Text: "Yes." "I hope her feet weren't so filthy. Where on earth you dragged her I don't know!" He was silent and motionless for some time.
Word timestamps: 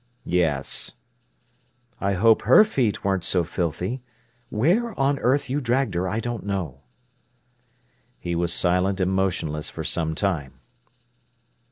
"Yes." 0.25 0.93
"I 1.99 2.13
hope 2.13 2.41
her 2.41 2.63
feet 2.63 3.03
weren't 3.03 3.23
so 3.23 3.43
filthy. 3.43 4.01
Where 4.49 4.99
on 4.99 5.19
earth 5.19 5.47
you 5.47 5.61
dragged 5.61 5.93
her 5.93 6.07
I 6.09 6.19
don't 6.19 6.43
know!" 6.43 6.79
He 8.17 8.33
was 8.33 8.51
silent 8.51 8.99
and 8.99 9.11
motionless 9.13 9.69
for 9.69 9.83
some 9.83 10.15
time. 10.15 10.53